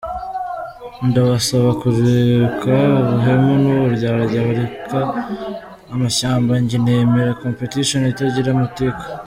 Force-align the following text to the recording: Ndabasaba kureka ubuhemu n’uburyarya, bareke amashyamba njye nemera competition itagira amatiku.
Ndabasaba 1.07 1.69
kureka 1.81 2.73
ubuhemu 3.01 3.51
n’uburyarya, 3.61 4.39
bareke 4.47 4.99
amashyamba 5.93 6.51
njye 6.61 6.77
nemera 6.85 7.39
competition 7.43 8.01
itagira 8.13 8.49
amatiku. 8.51 9.03